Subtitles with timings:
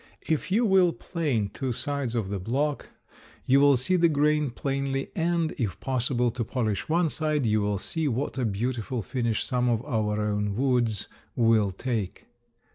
[0.27, 2.89] If you will plane off two sides of the block
[3.45, 7.77] you will see the grain plainly, and, if possible to polish one side, you will
[7.77, 12.25] see what a beautiful finish some of our own woods will take.